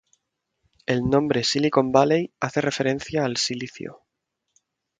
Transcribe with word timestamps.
El 0.87 1.07
Nombre 1.07 1.43
"Silicon 1.43 1.91
Valley" 1.91 2.31
hace 2.39 2.59
referencia 2.59 3.23
al 3.23 3.37
silicio. 3.37 4.01